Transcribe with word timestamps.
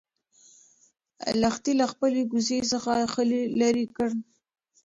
لښتې 1.41 1.71
له 1.79 1.85
خپلې 1.91 2.21
کوڅۍ 2.31 2.59
څخه 2.71 2.93
خلی 3.13 3.41
لرې 3.59 3.85
کړ. 3.95 4.09